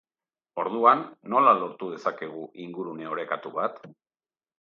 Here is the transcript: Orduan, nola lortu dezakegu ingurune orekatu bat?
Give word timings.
Orduan, 0.61 1.01
nola 1.33 1.53
lortu 1.59 1.89
dezakegu 1.95 2.47
ingurune 2.65 3.09
orekatu 3.11 3.53
bat? 3.59 3.79